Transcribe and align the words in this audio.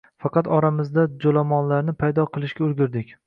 Faqat 0.23 0.47
oramizda 0.59 1.03
joʻlomonlarni 1.25 1.95
paydo 2.01 2.27
qilishga 2.39 2.65
ulgurdik. 2.69 3.15